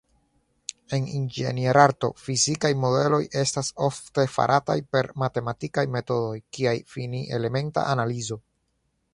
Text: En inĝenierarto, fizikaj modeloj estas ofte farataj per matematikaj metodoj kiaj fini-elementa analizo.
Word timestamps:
En 0.97 1.03
inĝenierarto, 1.17 2.09
fizikaj 2.21 2.71
modeloj 2.85 3.21
estas 3.43 3.71
ofte 3.89 4.25
farataj 4.39 4.79
per 4.97 5.11
matematikaj 5.25 5.87
metodoj 5.97 6.35
kiaj 6.59 6.77
fini-elementa 6.95 7.89
analizo. 7.95 8.41